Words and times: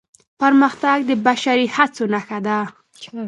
پرمختګ 0.41 0.97
د 1.09 1.11
بشري 1.25 1.67
هڅو 1.75 2.03
نښه 2.13 2.39
ده. 2.45 2.59